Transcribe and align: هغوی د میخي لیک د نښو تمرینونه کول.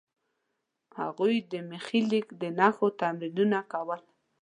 هغوی 0.99 1.35
د 1.51 1.53
میخي 1.69 2.01
لیک 2.11 2.27
د 2.41 2.43
نښو 2.59 2.87
تمرینونه 2.99 3.59
کول. 3.71 4.01